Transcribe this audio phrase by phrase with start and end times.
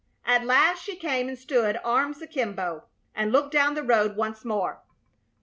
[0.25, 4.81] At last she came and stood, arms akimbo, and looked down the road once more.